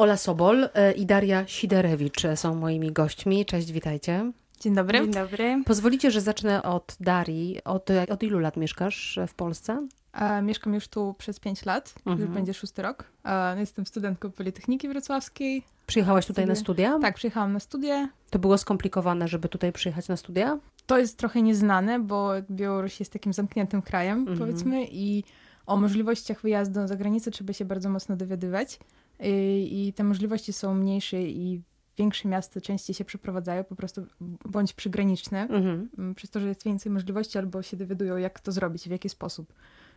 Ola 0.00 0.16
Sobol 0.16 0.68
e, 0.74 0.92
i 0.92 1.06
Daria 1.06 1.46
Siderewicz 1.46 2.22
są 2.34 2.54
moimi 2.54 2.92
gośćmi. 2.92 3.46
Cześć, 3.46 3.72
witajcie. 3.72 4.32
Dzień 4.60 4.74
dobry. 4.74 5.00
Dzień 5.00 5.10
dobry. 5.10 5.62
Pozwolicie, 5.66 6.10
że 6.10 6.20
zacznę 6.20 6.62
od 6.62 6.96
Darii. 7.00 7.64
Od, 7.64 7.88
od 8.10 8.22
ilu 8.22 8.38
lat 8.38 8.56
mieszkasz 8.56 9.18
w 9.28 9.34
Polsce? 9.34 9.86
E, 10.12 10.42
mieszkam 10.42 10.74
już 10.74 10.88
tu 10.88 11.14
przez 11.18 11.40
5 11.40 11.64
lat, 11.64 11.94
mhm. 12.06 12.20
już 12.20 12.28
będzie 12.28 12.54
szósty 12.54 12.82
rok. 12.82 13.04
E, 13.24 13.60
jestem 13.60 13.86
studentką 13.86 14.30
Politechniki 14.30 14.88
Wrocławskiej. 14.88 15.62
Przyjechałaś 15.86 16.26
tutaj 16.26 16.46
na 16.46 16.54
studia? 16.54 16.98
Tak, 16.98 17.14
przyjechałam 17.14 17.52
na 17.52 17.60
studia. 17.60 18.08
To 18.30 18.38
było 18.38 18.58
skomplikowane, 18.58 19.28
żeby 19.28 19.48
tutaj 19.48 19.72
przyjechać 19.72 20.08
na 20.08 20.16
studia? 20.16 20.58
To 20.86 20.98
jest 20.98 21.18
trochę 21.18 21.42
nieznane, 21.42 21.98
bo 21.98 22.30
Białoruś 22.50 23.00
jest 23.00 23.12
takim 23.12 23.32
zamkniętym 23.32 23.82
krajem, 23.82 24.18
mhm. 24.18 24.38
powiedzmy, 24.38 24.86
i 24.90 25.24
o 25.66 25.76
możliwościach 25.76 26.40
wyjazdu 26.40 26.86
za 26.86 26.96
granicę 26.96 27.30
trzeba 27.30 27.52
się 27.52 27.64
bardzo 27.64 27.90
mocno 27.90 28.16
dowiadywać. 28.16 28.78
I, 29.22 29.88
I 29.88 29.92
te 29.92 30.04
możliwości 30.04 30.52
są 30.52 30.74
mniejsze 30.74 31.22
i 31.22 31.62
większe 31.98 32.28
miasta 32.28 32.60
częściej 32.60 32.94
się 32.94 33.04
przeprowadzają, 33.04 33.64
po 33.64 33.76
prostu 33.76 34.06
bądź 34.44 34.72
przygraniczne, 34.72 35.42
mhm. 35.42 36.14
przez 36.14 36.30
to, 36.30 36.40
że 36.40 36.48
jest 36.48 36.64
więcej 36.64 36.92
możliwości, 36.92 37.38
albo 37.38 37.62
się 37.62 37.76
dowiadują, 37.76 38.16
jak 38.16 38.40
to 38.40 38.52
zrobić, 38.52 38.88
w 38.88 38.90
jaki 38.90 39.08
sposób. 39.08 39.54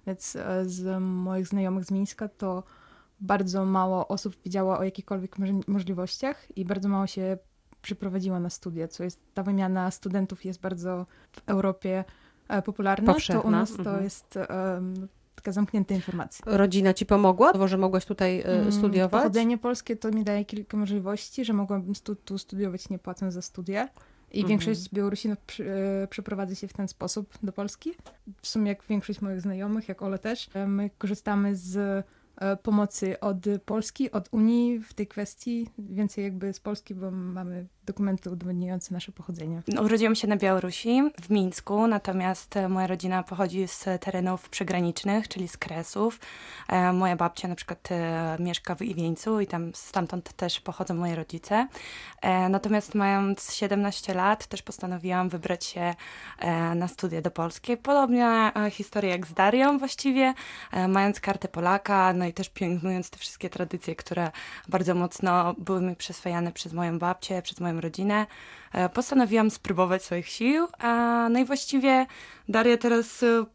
Więc 0.08 0.36
e, 0.36 0.66
z 0.66 1.02
moich 1.02 1.48
znajomych 1.48 1.86
z 1.86 1.92
Mińska 1.92 2.28
to 2.28 2.64
bardzo 3.20 3.66
mało 3.66 4.08
osób 4.08 4.36
wiedziało 4.46 4.78
o 4.78 4.84
jakichkolwiek 4.84 5.36
możliwościach 5.68 6.58
i 6.58 6.66
bardzo 6.66 6.90
mało 6.90 7.08
się 7.08 7.38
przyprowadziło 7.82 8.40
na 8.40 8.50
studia, 8.50 8.88
co 8.88 9.04
jest, 9.04 9.20
ta 9.34 9.44
wymiana 9.44 9.92
studentów 9.92 10.46
jest 10.46 10.62
bardzo 10.62 11.06
w 11.32 11.42
Europie 11.46 12.04
e, 12.48 12.62
popularna, 12.62 13.14
Powszechna. 13.14 13.42
to 13.42 13.48
u 13.48 13.52
nas 13.52 13.72
mhm. 13.72 13.98
to 13.98 14.04
jest 14.04 14.36
um, 14.36 15.08
taka 15.36 15.52
zamknięta 15.52 15.96
informacja. 15.96 16.46
Rodzina 16.58 16.94
ci 16.94 17.06
pomogła, 17.06 17.68
że 17.68 17.78
mogłaś 17.78 18.06
tutaj 18.06 18.42
mm, 18.42 18.72
studiować? 18.72 19.22
Pochodzenie 19.22 19.58
polskie 19.58 19.96
to 19.96 20.12
mi 20.12 20.24
daje 20.24 20.46
kilka 20.46 20.78
możliwości, 20.78 21.46
że 21.46 21.54
mogłabym 21.54 21.96
stu, 21.96 22.16
tu 22.16 22.38
studiować 22.38 22.90
nie 22.90 23.00
płacąc 23.00 23.34
za 23.34 23.42
studia. 23.42 23.90
I 24.32 24.40
mhm. 24.42 24.50
większość 24.50 24.94
Białorusinów 24.94 25.40
przy, 25.40 25.72
e, 26.04 26.08
przeprowadza 26.08 26.56
się 26.56 26.68
w 26.68 26.74
ten 26.74 26.88
sposób 26.88 27.34
do 27.44 27.52
Polski. 27.52 27.92
W 28.42 28.48
sumie 28.48 28.70
jak 28.70 28.84
większość 28.90 29.22
moich 29.22 29.42
znajomych, 29.42 29.90
jak 29.90 30.02
Ola 30.02 30.18
też. 30.18 30.50
E, 30.54 30.68
my 30.68 30.90
korzystamy 30.98 31.56
z 31.56 32.06
pomocy 32.64 33.20
od 33.20 33.38
Polski, 33.66 34.12
od 34.12 34.30
Unii 34.32 34.80
w 34.80 34.94
tej 34.94 35.08
kwestii, 35.08 35.70
więcej 35.80 36.24
jakby 36.24 36.54
z 36.54 36.60
Polski, 36.60 36.96
bo 36.96 37.12
mamy 37.12 37.68
dokumenty 37.86 38.30
udowodniające 38.30 38.94
nasze 38.94 39.12
pochodzenie. 39.12 39.62
Urodziłam 39.82 40.16
się 40.16 40.28
na 40.28 40.38
Białorusi, 40.38 41.12
w 41.22 41.30
Mińsku, 41.30 41.88
natomiast 41.88 42.56
moja 42.70 42.88
rodzina 42.88 43.24
pochodzi 43.24 43.68
z 43.68 43.86
terenów 44.02 44.50
przygranicznych, 44.50 45.28
czyli 45.28 45.48
z 45.48 45.58
Kresów. 45.58 46.20
E, 46.70 46.94
moja 46.94 47.16
babcia 47.16 47.48
na 47.48 47.56
przykład 47.56 47.90
e, 47.92 48.38
mieszka 48.40 48.76
w 48.76 48.82
Iwieńcu 48.82 49.40
i 49.40 49.48
tam 49.48 49.72
stamtąd 49.76 50.34
też 50.34 50.60
pochodzą 50.60 50.94
moje 50.94 51.16
rodzice. 51.16 51.68
Natomiast 52.50 52.96
mając 52.96 53.54
17 53.54 54.14
lat 54.14 54.48
też 54.48 54.62
postanowiłam 54.62 55.30
wybrać 55.30 55.66
się 55.66 55.96
na 56.76 56.88
studia 56.88 57.22
do 57.22 57.32
Polski. 57.32 57.78
Podobna 57.78 58.52
historia 58.72 59.12
jak 59.12 59.28
z 59.28 59.34
Darią 59.34 59.78
właściwie, 59.78 60.34
mając 60.88 61.20
kartę 61.20 61.48
Polaka, 61.48 62.14
no 62.14 62.26
i 62.26 62.34
też 62.34 62.50
pielęgnując 62.50 63.10
te 63.10 63.18
wszystkie 63.18 63.50
tradycje, 63.50 63.96
które 63.96 64.32
bardzo 64.68 64.96
mocno 64.96 65.54
były 65.58 65.82
mi 65.82 65.96
przyswajane 65.96 66.52
przez 66.52 66.74
moją 66.74 67.00
babcię, 67.00 67.42
przez 67.42 67.60
moją 67.60 67.73
rodzinę, 67.80 68.28
e, 68.74 68.90
postanowiłam 68.90 69.52
spróbować 69.52 70.04
swoich 70.04 70.28
sił. 70.28 70.68
No 71.30 71.40
i 71.40 71.46
właściwie 71.46 72.06
Daria 72.50 72.78
teraz 72.78 73.24
e, 73.24 73.46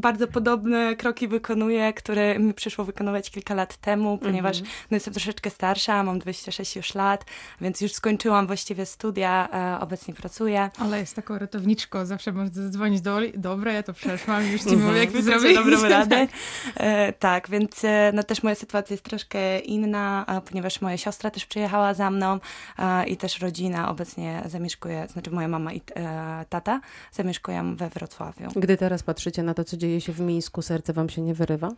bardzo 0.00 0.28
podobne 0.28 0.96
kroki 0.96 1.28
wykonuję, 1.28 1.92
które 1.92 2.38
mi 2.38 2.54
przyszło 2.54 2.84
wykonywać 2.84 3.30
kilka 3.30 3.54
lat 3.54 3.76
temu, 3.76 4.18
ponieważ 4.18 4.58
mm 4.58 4.70
-hmm. 4.70 4.86
no, 4.90 4.96
jestem 4.96 5.14
troszeczkę 5.14 5.50
starsza, 5.50 6.02
mam 6.02 6.18
26 6.18 6.76
już 6.76 6.94
lat, 6.94 7.24
więc 7.60 7.80
już 7.80 7.92
skończyłam 7.92 8.46
właściwie 8.46 8.86
studia, 8.86 9.48
e, 9.76 9.80
obecnie 9.80 10.14
pracuję. 10.14 10.70
Ale 10.78 11.00
jest 11.00 11.16
taką 11.16 11.38
ratowniczką, 11.38 12.06
zawsze 12.06 12.32
można 12.32 12.62
zadzwonić 12.62 13.00
do 13.00 13.14
Oli, 13.14 13.32
dobra, 13.36 13.72
ja 13.72 13.82
to 13.82 13.92
przeszłam, 13.92 14.46
już 14.46 14.62
ci 14.62 14.76
mówię, 14.76 14.98
jak 14.98 15.12
to 15.12 15.22
zrobić. 15.22 15.54
dobrą 15.54 15.88
radę. 15.88 16.26
E, 16.76 17.12
tak, 17.12 17.50
więc 17.50 17.84
e, 17.84 18.12
no 18.14 18.22
też 18.22 18.42
moja 18.42 18.54
sytuacja 18.54 18.94
jest 18.94 19.04
troszkę 19.04 19.58
inna, 19.58 20.26
ponieważ 20.50 20.80
moja 20.80 20.96
siostra 20.96 21.30
też 21.30 21.46
przyjechała 21.46 21.94
za 21.94 22.10
mną 22.10 22.38
e, 22.78 23.06
i 23.06 23.16
też 23.16 23.40
rodzina 23.40 23.90
obecnie 23.90 24.42
zamieszkuje, 24.46 25.06
znaczy 25.12 25.30
moja 25.30 25.48
mama 25.48 25.72
i 25.72 25.80
e, 25.96 26.44
tata 26.48 26.80
zamieszkują 27.12 27.76
we 27.76 27.88
Wrocławiu. 27.88 28.48
Gdy 28.56 28.76
teraz 28.76 29.02
patrzycie 29.02 29.42
na 29.42 29.54
to, 29.54 29.64
co 29.64 29.76
dzieje 29.76 29.87
się 29.98 30.12
w 30.12 30.20
Mińsku, 30.20 30.62
serce 30.62 30.92
wam 30.92 31.08
się 31.08 31.22
nie 31.22 31.34
wyrywa? 31.34 31.70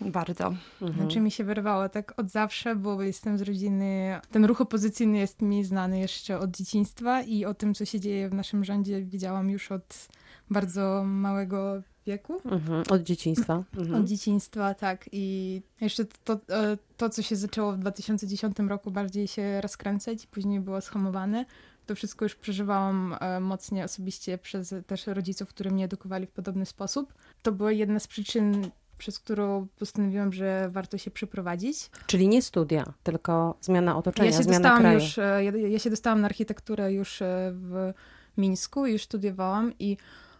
Bardzo. 0.00 0.54
Mhm. 0.82 0.94
Znaczy 1.00 1.20
mi 1.20 1.30
się 1.30 1.44
wyrwało 1.44 1.88
tak 1.88 2.14
od 2.16 2.30
zawsze, 2.30 2.76
bo 2.76 3.02
jestem 3.02 3.38
z 3.38 3.42
rodziny. 3.42 4.20
Ten 4.30 4.44
ruch 4.44 4.60
opozycyjny 4.60 5.18
jest 5.18 5.42
mi 5.42 5.64
znany 5.64 5.98
jeszcze 5.98 6.38
od 6.38 6.56
dzieciństwa 6.56 7.22
i 7.22 7.44
o 7.44 7.54
tym, 7.54 7.74
co 7.74 7.84
się 7.84 8.00
dzieje 8.00 8.28
w 8.28 8.34
naszym 8.34 8.64
rządzie, 8.64 9.02
wiedziałam 9.02 9.50
już 9.50 9.72
od 9.72 10.08
bardzo 10.50 11.04
małego 11.06 11.82
wieku. 12.06 12.40
Mhm. 12.44 12.84
Od 12.90 13.02
dzieciństwa. 13.02 13.64
Mhm. 13.78 14.00
Od 14.00 14.06
dzieciństwa, 14.06 14.74
tak. 14.74 15.08
I 15.12 15.62
jeszcze 15.80 16.04
to, 16.04 16.36
to, 16.36 16.54
e, 16.54 16.78
to, 16.96 17.10
co 17.10 17.22
się 17.22 17.36
zaczęło 17.36 17.72
w 17.72 17.78
2010 17.78 18.56
roku, 18.68 18.90
bardziej 18.90 19.28
się 19.28 19.60
rozkręcać, 19.60 20.26
później 20.26 20.60
było 20.60 20.80
schamowane 20.80 21.44
to 21.86 21.94
wszystko 21.94 22.24
już 22.24 22.34
przeżywałam 22.34 23.16
e, 23.20 23.40
mocniej 23.40 23.84
osobiście 23.84 24.38
przez 24.38 24.74
też 24.86 25.06
rodziców, 25.06 25.48
którzy 25.48 25.70
mnie 25.70 25.84
edukowali 25.84 26.26
w 26.26 26.30
podobny 26.30 26.66
sposób. 26.66 27.14
To 27.42 27.52
była 27.52 27.72
jedna 27.72 27.98
z 27.98 28.06
przyczyn, 28.06 28.70
przez 28.98 29.18
którą 29.18 29.66
postanowiłam, 29.78 30.32
że 30.32 30.68
warto 30.72 30.98
się 30.98 31.10
przeprowadzić. 31.10 31.90
Czyli 32.06 32.28
nie 32.28 32.42
studia, 32.42 32.92
tylko 33.02 33.58
zmiana 33.60 33.96
otoczenia, 33.96 34.30
ja 34.30 34.36
się 34.36 34.42
zmiana 34.42 34.78
kraju. 34.78 34.98
Już, 34.98 35.18
e, 35.18 35.44
ja, 35.44 35.56
ja 35.68 35.78
się 35.78 35.90
dostałam 35.90 36.20
na 36.20 36.26
architekturę 36.26 36.92
już 36.92 37.22
e, 37.22 37.52
w 37.54 37.92
Mińsku, 38.36 38.86
już 38.86 39.02
studiowałam 39.02 39.72
i 39.78 39.96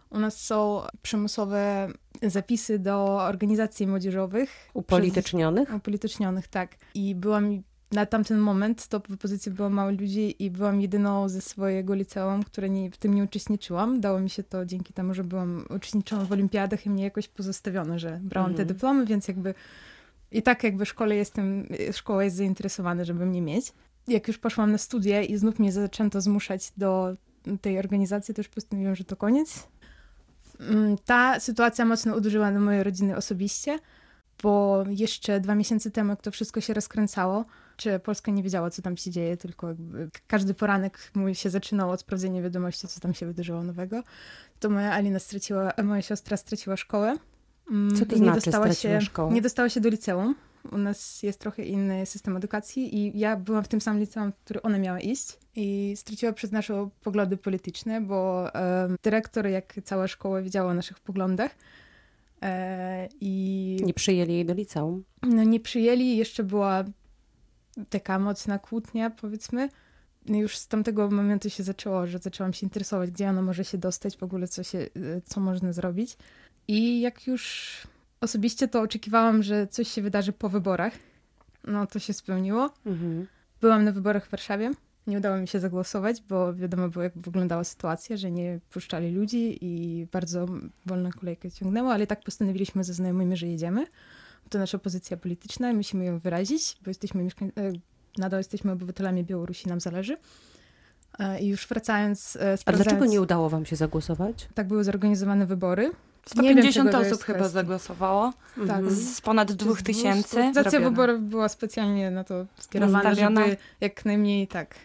u 0.09 0.19
nas 0.19 0.41
są 0.41 0.81
przymusowe 1.01 1.87
zapisy 2.23 2.79
do 2.79 3.17
organizacji 3.17 3.87
młodzieżowych. 3.87 4.69
Upolitycznionych? 4.73 5.67
Przez, 5.67 5.77
upolitycznionych, 5.77 6.47
tak. 6.47 6.75
I 6.93 7.15
byłam 7.15 7.63
na 7.91 8.05
tamten 8.05 8.39
moment 8.39 8.87
to 8.87 8.99
w 8.99 9.17
pozycji 9.17 9.51
było 9.51 9.69
mało 9.69 9.91
ludzi 9.91 10.43
i 10.43 10.51
byłam 10.51 10.81
jedyną 10.81 11.29
ze 11.29 11.41
swojego 11.41 11.95
liceum, 11.95 12.43
która 12.43 12.67
nie, 12.67 12.91
w 12.91 12.97
tym 12.97 13.13
nie 13.13 13.23
uczestniczyłam. 13.23 14.01
Dało 14.01 14.19
mi 14.19 14.29
się 14.29 14.43
to 14.43 14.65
dzięki 14.65 14.93
temu, 14.93 15.13
że 15.13 15.23
byłam 15.23 15.65
uczestniczyłam 15.69 16.25
w 16.25 16.31
olimpiadach 16.31 16.85
i 16.85 16.89
mnie 16.89 17.03
jakoś 17.03 17.27
pozostawiono, 17.27 17.99
że 17.99 18.19
brałam 18.23 18.51
mhm. 18.51 18.67
te 18.67 18.73
dyplomy, 18.73 19.05
więc 19.05 19.27
jakby 19.27 19.53
i 20.31 20.41
tak 20.41 20.63
jakby 20.63 20.85
szkole 20.85 21.15
jestem, 21.15 21.67
szkoła 21.91 22.23
jest 22.23 22.35
zainteresowana, 22.35 23.03
żeby 23.03 23.25
mnie 23.25 23.41
mieć. 23.41 23.73
Jak 24.07 24.27
już 24.27 24.37
poszłam 24.37 24.71
na 24.71 24.77
studia 24.77 25.21
i 25.21 25.37
znów 25.37 25.59
mnie 25.59 25.71
zaczęto 25.71 26.21
zmuszać 26.21 26.71
do 26.77 27.15
tej 27.61 27.79
organizacji, 27.79 28.33
to 28.33 28.39
już 28.39 28.47
postanowiłam, 28.47 28.95
że 28.95 29.03
to 29.03 29.15
koniec. 29.15 29.67
Mm, 30.59 30.97
ta 31.05 31.39
sytuacja 31.39 31.85
mocno 31.85 32.15
uderzyła 32.15 32.51
na 32.51 32.59
moje 32.59 32.83
rodziny 32.83 33.15
osobiście, 33.15 33.79
bo 34.43 34.83
jeszcze 34.89 35.39
dwa 35.39 35.55
miesiące 35.55 35.91
temu, 35.91 36.09
jak 36.09 36.21
to 36.21 36.31
wszystko 36.31 36.61
się 36.61 36.73
rozkręcało, 36.73 37.45
czy 37.77 37.99
Polska 37.99 38.31
nie 38.31 38.43
wiedziała, 38.43 38.69
co 38.69 38.81
tam 38.81 38.97
się 38.97 39.11
dzieje, 39.11 39.37
tylko 39.37 39.67
każdy 40.27 40.53
poranek 40.53 41.11
mój 41.15 41.35
się 41.35 41.49
zaczynał 41.49 41.91
od 41.91 42.01
sprawdzenia 42.01 42.41
wiadomości, 42.41 42.87
co 42.87 42.99
tam 42.99 43.13
się 43.13 43.25
wydarzyło 43.25 43.63
nowego. 43.63 44.03
To 44.59 44.69
moja 44.69 44.91
Alina 44.93 45.19
straciła, 45.19 45.73
moja 45.83 46.01
siostra 46.01 46.37
straciła 46.37 46.77
szkołę. 46.77 47.17
Mm, 47.71 47.95
co 47.95 48.05
to 48.05 48.17
znaczy 48.17 48.21
nie 48.21 48.31
dostała 48.31 48.73
się, 48.73 49.01
szkołę? 49.01 49.33
Nie 49.33 49.41
dostała 49.41 49.69
się 49.69 49.81
do 49.81 49.89
liceum. 49.89 50.35
U 50.71 50.77
nas 50.77 51.23
jest 51.23 51.39
trochę 51.39 51.63
inny 51.63 52.05
system 52.05 52.37
edukacji 52.37 52.97
i 52.97 53.19
ja 53.19 53.37
byłam 53.37 53.63
w 53.63 53.67
tym 53.67 53.81
samym 53.81 53.99
liceum, 53.99 54.31
w 54.31 54.35
który 54.35 54.61
ona 54.61 54.79
miała 54.79 54.99
iść 54.99 55.37
i 55.55 55.93
straciła 55.97 56.33
przez 56.33 56.51
nasze 56.51 56.89
poglądy 57.03 57.37
polityczne, 57.37 58.01
bo 58.01 58.49
e, 58.55 58.87
dyrektor, 59.03 59.47
jak 59.47 59.73
cała 59.83 60.07
szkoła 60.07 60.41
wiedziała 60.41 60.71
o 60.71 60.73
naszych 60.73 60.99
poglądach, 60.99 61.55
e, 62.41 63.07
i... 63.21 63.77
Nie 63.85 63.93
przyjęli 63.93 64.33
jej 64.33 64.45
do 64.45 64.53
liceum? 64.53 65.03
No 65.23 65.43
nie 65.43 65.59
przyjęli, 65.59 66.17
jeszcze 66.17 66.43
była 66.43 66.83
taka 67.89 68.19
mocna 68.19 68.59
kłótnia, 68.59 69.09
powiedzmy. 69.09 69.69
No 70.25 70.37
już 70.37 70.57
z 70.57 70.67
tamtego 70.67 71.09
momentu 71.11 71.49
się 71.49 71.63
zaczęło, 71.63 72.07
że 72.07 72.19
zaczęłam 72.19 72.53
się 72.53 72.65
interesować, 72.65 73.11
gdzie 73.11 73.29
ona 73.29 73.41
może 73.41 73.65
się 73.65 73.77
dostać, 73.77 74.17
w 74.17 74.23
ogóle 74.23 74.47
co, 74.47 74.63
się, 74.63 74.87
co 75.25 75.39
można 75.39 75.73
zrobić. 75.73 76.17
I 76.67 77.01
jak 77.01 77.27
już 77.27 77.73
osobiście 78.21 78.67
to 78.67 78.81
oczekiwałam, 78.81 79.43
że 79.43 79.67
coś 79.67 79.87
się 79.87 80.01
wydarzy 80.01 80.31
po 80.33 80.49
wyborach. 80.49 80.93
No 81.63 81.87
to 81.87 81.99
się 81.99 82.13
spełniło. 82.13 82.73
Mhm. 82.85 83.27
Byłam 83.61 83.83
na 83.83 83.91
wyborach 83.91 84.27
w 84.27 84.31
Warszawie. 84.31 84.71
Nie 85.07 85.17
udało 85.17 85.37
mi 85.37 85.47
się 85.47 85.59
zagłosować, 85.59 86.21
bo 86.21 86.53
wiadomo 86.53 86.89
było, 86.89 87.03
jak 87.03 87.17
wyglądała 87.17 87.63
sytuacja, 87.63 88.17
że 88.17 88.31
nie 88.31 88.59
puszczali 88.69 89.11
ludzi 89.11 89.57
i 89.61 90.05
bardzo 90.11 90.45
wolna 90.85 91.11
kolejka 91.11 91.49
ciągnęła, 91.49 91.93
ale 91.93 92.07
tak 92.07 92.23
postanowiliśmy 92.23 92.83
ze 92.83 92.93
znajomymi, 92.93 93.37
że 93.37 93.47
jedziemy 93.47 93.85
to 94.49 94.59
nasza 94.59 94.77
pozycja 94.77 95.17
polityczna 95.17 95.71
i 95.71 95.73
musimy 95.73 96.05
ją 96.05 96.19
wyrazić, 96.19 96.77
bo 96.83 96.89
jesteśmy 96.89 97.23
mieszkań... 97.23 97.51
E, 97.57 97.71
nadal 98.17 98.39
jesteśmy 98.39 98.71
obywatelami 98.71 99.23
Białorusi, 99.23 99.69
nam 99.69 99.79
zależy. 99.79 100.17
E, 101.19 101.39
I 101.39 101.47
już 101.47 101.67
wracając... 101.67 102.35
E, 102.35 102.57
A 102.65 102.71
dlaczego 102.71 103.05
nie 103.05 103.21
udało 103.21 103.49
wam 103.49 103.65
się 103.65 103.75
zagłosować? 103.75 104.47
Tak 104.53 104.67
były 104.67 104.83
zorganizowane 104.83 105.45
wybory. 105.45 105.91
Nie 106.35 106.55
wiem, 106.55 106.63
150 106.63 106.73
czego 106.91 106.91
to 106.91 107.07
osób 107.07 107.23
chyba 107.23 107.39
kwestia. 107.39 107.53
zagłosowało. 107.53 108.33
Tak. 108.67 108.91
Z 108.91 109.21
ponad 109.21 109.51
dwóch 109.51 109.81
tysięcy. 109.81 110.35
Organizacja 110.35 110.71
zrobiona. 110.71 110.89
wyborów 110.89 111.23
była 111.23 111.49
specjalnie 111.49 112.11
na 112.11 112.23
to 112.23 112.45
skierowana, 112.59 113.15
żeby 113.15 113.57
jak 113.81 114.05
najmniej 114.05 114.47
tak 114.47 114.75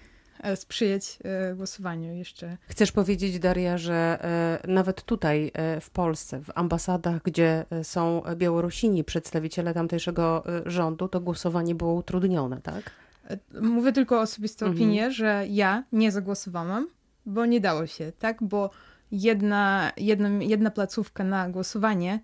sprzyjać 0.57 1.19
e, 1.25 1.55
głosowaniu 1.55 2.13
jeszcze. 2.15 2.57
Chcesz 2.69 2.93
powiedzieć, 2.93 3.39
Daria, 3.39 3.79
że 3.79 4.19
e, 4.65 4.69
nawet 4.69 5.03
tutaj 5.03 5.51
e, 5.55 5.81
w 5.81 5.91
Polsce, 5.91 6.41
w 6.43 6.51
ambasadach, 6.55 7.23
gdzie 7.23 7.65
e, 7.71 7.85
są 7.85 8.23
Białorusini, 8.37 9.05
przedstawiciele 9.05 9.75
tamtejszego 9.75 10.45
e, 10.67 10.71
rządu, 10.71 11.09
to 11.09 11.21
głosowanie 11.21 11.75
było 11.75 11.95
utrudnione, 11.95 12.61
tak? 12.61 12.91
E, 13.31 13.61
Mówię 13.61 13.93
tylko 13.93 14.19
o 14.19 14.21
osobistą 14.21 14.67
Mhm. 14.67 14.77
opinię, 14.85 15.11
że 15.11 15.45
ja 15.49 15.85
nie 15.93 16.13
zagłosowałam, 16.13 16.89
bo 17.27 17.47
nie 17.47 17.61
dało 17.61 17.87
się, 17.87 18.13
tak? 18.19 18.43
Bo 18.43 18.71
jedna, 19.13 19.93
jedna, 19.97 20.29
jedna 20.29 20.71
placówka 20.71 21.25
na 21.25 21.49
głosowanie 21.49 22.21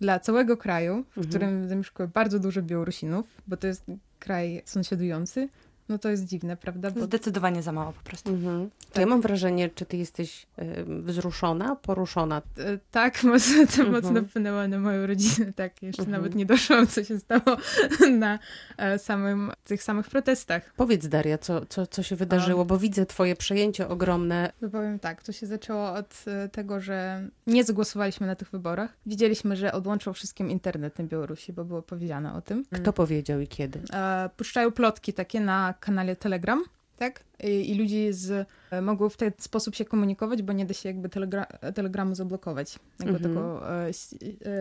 dla 0.00 0.18
całego 0.20 0.56
kraju, 0.56 1.04
w 1.04 1.18
Mhm. 1.18 1.26
którym 1.28 1.68
zamieszkuje 1.68 2.08
bardzo 2.08 2.38
dużo 2.38 2.62
Białorusinów, 2.62 3.26
bo 3.46 3.56
to 3.56 3.66
jest 3.66 3.84
kraj 4.18 4.62
sąsiadujący, 4.64 5.48
no 5.88 5.98
to 5.98 6.08
jest 6.08 6.24
dziwne, 6.24 6.56
prawda? 6.56 6.90
Bo 6.90 7.04
Zdecydowanie 7.04 7.62
za 7.62 7.72
mało 7.72 7.92
po 7.92 8.02
prostu. 8.02 8.30
Mhm. 8.30 8.70
To 8.70 8.86
Tak. 8.92 9.00
Ja 9.00 9.06
mam 9.06 9.20
wrażenie, 9.20 9.70
czy 9.70 9.84
ty 9.86 9.96
jesteś 9.96 10.46
e, 10.56 10.84
wzruszona, 10.84 11.76
poruszona? 11.76 12.42
e, 12.58 12.78
tak, 12.90 13.22
mocno, 13.24 13.66
to 13.76 13.82
Mhm. 13.82 13.92
mocno 13.92 14.22
wpłynęło 14.28 14.68
na 14.68 14.78
moją 14.78 15.06
rodzinę, 15.06 15.52
tak, 15.56 15.82
jeszcze 15.82 16.02
Mhm. 16.02 16.18
nawet 16.20 16.34
nie 16.34 16.46
doszłam, 16.46 16.86
co 16.86 17.04
się 17.04 17.18
stało 17.18 17.56
na 18.18 18.38
e, 18.76 18.98
samym, 18.98 19.52
tych 19.64 19.82
samych 19.82 20.06
protestach. 20.10 20.72
Powiedz, 20.76 21.06
Daria, 21.08 21.38
co, 21.38 21.66
co, 21.66 21.86
co 21.86 22.02
się 22.02 22.16
wydarzyło, 22.16 22.64
bo 22.64 22.78
widzę 22.78 23.06
twoje 23.06 23.36
przejęcie 23.36 23.88
ogromne. 23.88 24.52
To 24.60 24.68
powiem 24.68 24.98
tak, 24.98 25.22
to 25.22 25.32
się 25.32 25.46
zaczęło 25.46 25.92
od 25.92 26.24
e, 26.26 26.48
tego, 26.48 26.80
że 26.80 27.28
nie 27.46 27.64
zagłosowaliśmy 27.64 28.26
na 28.26 28.34
tych 28.34 28.50
wyborach. 28.50 28.96
Widzieliśmy, 29.06 29.56
że 29.56 29.72
odłączą 29.72 30.12
wszystkim 30.12 30.50
internet 30.50 30.98
na 30.98 31.04
Białorusi, 31.04 31.52
bo 31.52 31.64
było 31.64 31.82
powiedziane 31.82 32.34
o 32.34 32.40
tym. 32.40 32.64
Kto 32.74 32.92
powiedział 32.92 33.40
i 33.40 33.48
kiedy? 33.48 33.80
E, 33.92 34.30
puszczają 34.36 34.72
plotki 34.72 35.12
takie 35.12 35.40
na 35.40 35.74
kanale 35.80 36.16
Telegram, 36.16 36.62
tak? 36.96 37.20
I, 37.44 37.70
i 37.70 37.78
ludzie 37.78 38.12
z, 38.12 38.48
e, 38.70 38.82
mogą 38.82 39.08
w 39.08 39.16
ten 39.16 39.32
sposób 39.38 39.74
się 39.74 39.84
komunikować, 39.84 40.42
bo 40.42 40.52
nie 40.52 40.66
da 40.66 40.74
się 40.74 40.88
jakby 40.88 41.08
telegra- 41.08 41.72
telegramu 41.74 42.14
zablokować. 42.14 42.78
Jako 43.00 43.12
Mhm. 43.12 43.22
tego, 43.34 43.70
e, 43.70 43.90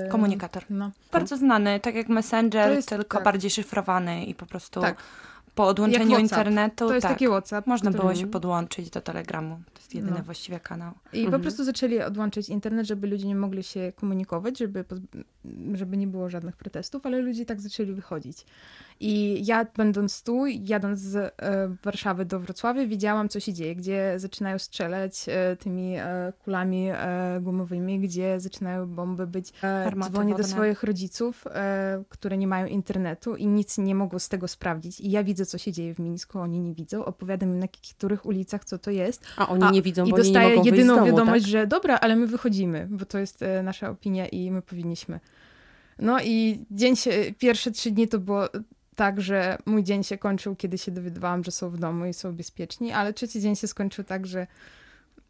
e, 0.06 0.08
Komunikator. 0.10 0.64
No, 0.70 0.92
Bardzo 1.12 1.38
znany, 1.38 1.80
tak 1.80 1.96
jak 1.96 2.10
Messenger, 2.10 2.72
jest- 2.72 2.90
tylko 2.90 3.18
tak. 3.18 3.26
bardziej 3.26 3.52
szyfrowany 3.52 4.26
i 4.26 4.36
po 4.36 4.46
prostu 4.46 4.82
Tak. 4.82 4.98
po 5.56 5.68
odłączeniu 5.68 6.18
internetu 6.20 6.88
to 6.88 6.94
jest 6.94 7.04
tak, 7.08 7.12
taki 7.14 7.28
WhatsApp. 7.28 7.68
można 7.68 7.90
który- 7.92 8.02
było 8.04 8.16
się 8.16 8.28
podłączyć 8.28 8.90
do 8.90 9.02
Telegramu. 9.02 9.60
To 9.74 9.80
jest 9.80 9.96
jedyny 9.96 10.18
No. 10.18 10.24
właściwie 10.24 10.60
kanał. 10.60 10.92
I 11.14 11.20
po 11.20 11.26
Mhm. 11.26 11.42
prostu 11.42 11.64
zaczęli 11.64 12.00
odłączyć 12.02 12.50
internet, 12.50 12.88
żeby 12.88 13.08
ludzie 13.08 13.28
nie 13.28 13.36
mogli 13.36 13.64
się 13.64 13.94
komunikować, 13.96 14.58
żeby, 14.58 14.86
żeby 15.74 15.98
nie 15.98 16.08
było 16.08 16.30
żadnych 16.30 16.56
protestów, 16.58 17.06
ale 17.06 17.20
ludzie 17.22 17.46
tak 17.46 17.62
zaczęli 17.62 17.94
wychodzić. 17.94 18.46
I 19.00 19.46
ja 19.46 19.66
będąc 19.78 20.24
tu, 20.24 20.46
jadąc 20.46 21.00
z 21.00 21.16
e, 21.16 21.32
Warszawy 21.84 22.26
do 22.26 22.40
Wrocławia, 22.40 22.88
widziałam, 22.88 23.30
co 23.30 23.40
się 23.40 23.54
dzieje, 23.54 23.76
gdzie 23.76 24.14
zaczynają 24.18 24.60
strzelać 24.60 25.26
e, 25.28 25.56
tymi 25.56 25.96
e, 25.96 26.34
kulami 26.44 26.88
gumowymi, 27.42 28.00
gdzie 28.00 28.40
zaczynają 28.40 28.88
bomby 28.88 29.28
być. 29.28 29.54
Armaty 29.62 30.12
dzwonię 30.12 30.32
do 30.32 30.38
wodne. 30.38 30.52
swoich 30.52 30.84
rodziców, 30.84 31.44
które 32.10 32.38
nie 32.38 32.48
mają 32.48 32.66
internetu 32.66 33.36
i 33.36 33.48
nic 33.48 33.78
nie 33.78 33.96
mogą 33.96 34.20
z 34.20 34.30
tego 34.30 34.48
sprawdzić. 34.48 35.00
I 35.00 35.12
ja 35.12 35.24
widzę, 35.24 35.46
co 35.46 35.58
się 35.58 35.72
dzieje 35.72 35.94
w 35.94 36.00
Mińsku, 36.00 36.40
oni 36.40 36.60
nie 36.60 36.74
widzą. 36.74 37.06
Opowiadam 37.06 37.50
im 37.50 37.60
na 37.60 37.68
których 37.68 38.26
ulicach, 38.26 38.66
co 38.66 38.78
to 38.78 38.92
jest. 38.92 39.26
A 39.38 39.48
oni 39.50 39.64
A, 39.64 39.72
nie 39.72 39.82
widzą, 39.82 40.06
I 40.06 40.10
bo 40.10 40.16
oni 40.16 40.28
nie 40.28 40.34
dostaję 40.34 40.56
mogą 40.56 40.66
jedyną 40.66 40.96
domu, 40.96 41.06
wiadomość, 41.06 41.44
tak? 41.44 41.52
że 41.52 41.68
dobra, 41.68 41.98
ale 42.02 42.16
my 42.16 42.28
wychodzimy, 42.28 42.88
bo 42.92 43.06
to 43.06 43.18
jest 43.18 43.44
nasza 43.64 43.90
opinia 43.90 44.28
i 44.28 44.52
my 44.52 44.62
powinniśmy. 44.62 45.20
No 46.00 46.22
i 46.24 46.66
dzień 46.72 46.96
się, 46.96 47.12
pierwsze 47.38 47.72
trzy 47.72 47.92
dni 47.92 48.08
to 48.08 48.20
było 48.20 48.50
tak, 48.98 49.22
że 49.22 49.58
mój 49.66 49.84
dzień 49.84 50.04
się 50.04 50.18
kończył, 50.18 50.56
kiedy 50.56 50.78
się 50.78 50.92
dowiadywałam, 50.92 51.44
że 51.44 51.52
są 51.52 51.70
w 51.70 51.78
domu 51.78 52.06
i 52.06 52.14
są 52.14 52.36
bezpieczni, 52.36 52.92
ale 52.92 53.14
trzeci 53.14 53.42
dzień 53.42 53.56
się 53.56 53.68
skończył 53.68 54.04
tak, 54.04 54.28
że 54.28 54.48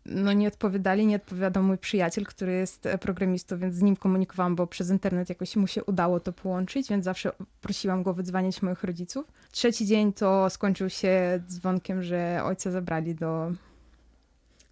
no 0.05 0.33
nie 0.33 0.47
odpowiadali, 0.47 1.07
nie 1.07 1.15
odpowiadał 1.15 1.63
mój 1.63 1.77
przyjaciel, 1.77 2.25
który 2.25 2.51
jest 2.51 2.85
e, 2.85 2.97
programistą, 2.97 3.57
więc 3.57 3.75
z 3.75 3.81
nim 3.81 3.95
komunikowałam, 3.95 4.55
bo 4.55 4.67
przez 4.67 4.89
internet 4.89 5.29
jakoś 5.29 5.55
mu 5.55 5.67
się 5.67 5.83
udało 5.83 6.19
to 6.19 6.33
połączyć, 6.33 6.89
więc 6.89 7.05
zawsze 7.05 7.31
prosiłam 7.61 8.03
go 8.03 8.13
wydzwaniać 8.13 8.61
moich 8.61 8.83
rodziców. 8.83 9.31
Trzeci 9.51 9.85
dzień 9.85 10.13
to 10.13 10.49
skończył 10.49 10.89
się 10.89 11.43
dzwonkiem, 11.47 12.03
że 12.03 12.41
ojca 12.43 12.71
zabrali 12.71 13.15
do... 13.15 13.51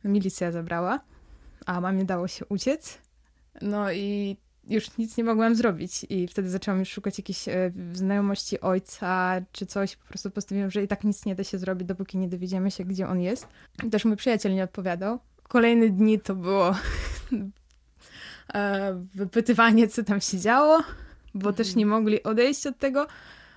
Milicja 0.03 0.51
zabrała, 0.51 0.99
a 1.65 1.81
mamie 1.81 2.05
dało 2.05 2.27
się 2.27 2.45
uciec. 2.45 2.97
No 3.61 3.91
i 3.91 4.37
już 4.67 4.97
nic 4.97 5.17
nie 5.17 5.23
mogłam 5.23 5.55
zrobić 5.55 6.05
i 6.09 6.27
wtedy 6.27 6.49
zaczęłam 6.49 6.79
już 6.79 6.89
szukać 6.89 7.17
jakiejś 7.17 7.47
e, 7.47 7.71
znajomości 7.93 8.61
ojca 8.61 9.41
czy 9.51 9.65
coś. 9.65 9.95
Po 9.95 10.07
prostu 10.07 10.31
postanowiłam, 10.31 10.71
że 10.71 10.83
i 10.83 10.87
tak 10.87 11.03
nic 11.03 11.25
nie 11.25 11.35
da 11.35 11.43
się 11.43 11.57
zrobić, 11.57 11.87
dopóki 11.87 12.17
nie 12.17 12.27
dowiedziemy 12.27 12.71
się, 12.71 12.85
gdzie 12.85 13.07
on 13.07 13.21
jest. 13.21 13.47
Też 13.91 14.05
mój 14.05 14.15
przyjaciel 14.15 14.53
nie 14.53 14.63
odpowiadał. 14.63 15.19
Kolejne 15.43 15.89
dni 15.89 16.19
to 16.19 16.35
było 16.35 16.75
e, 18.53 19.05
wypytywanie, 19.15 19.87
co 19.87 20.03
tam 20.03 20.21
się 20.21 20.39
działo, 20.39 20.83
bo 21.33 21.53
też 21.53 21.75
nie 21.75 21.85
mogli 21.85 22.23
odejść 22.23 22.67
od 22.67 22.77
tego. 22.77 23.07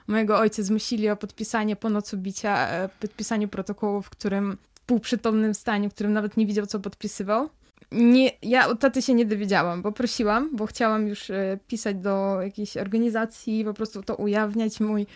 Mojego 0.06 0.38
ojca 0.38 0.62
zmusili 0.62 1.10
o 1.10 1.16
podpisanie 1.16 1.76
po 1.76 1.90
nocu 1.90 2.18
bicia, 2.18 2.68
e, 2.68 2.88
podpisanie 3.00 3.48
protokołu, 3.48 4.02
w 4.02 4.10
którym 4.10 4.58
w 4.74 4.80
półprzytomnym 4.80 5.54
stanie, 5.54 5.90
w 5.90 5.94
którym 5.94 6.12
nawet 6.12 6.36
nie 6.36 6.46
widział, 6.46 6.66
co 6.66 6.80
podpisywał. 6.80 7.48
Nie, 7.92 8.30
ja 8.42 8.68
od 8.68 8.80
taty 8.80 9.02
się 9.02 9.14
nie 9.14 9.26
dowiedziałam, 9.26 9.82
bo 9.82 9.92
prosiłam, 9.92 10.56
bo 10.56 10.66
chciałam 10.66 11.08
już 11.08 11.30
e, 11.30 11.58
pisać 11.66 11.96
do 11.96 12.42
jakiejś 12.42 12.76
organizacji, 12.76 13.64
po 13.64 13.74
prostu 13.74 14.02
to 14.02 14.16
ujawniać. 14.16 14.80
Mój 14.80 15.06